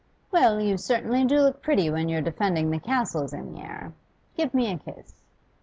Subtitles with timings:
[0.31, 3.93] 'Well, you certainly do look pretty when you're defending the castles in the air.
[4.35, 5.13] Give me a kiss.